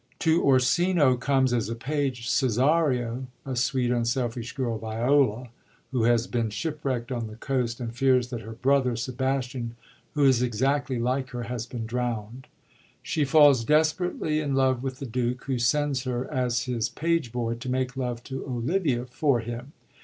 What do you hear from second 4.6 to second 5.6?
Viola,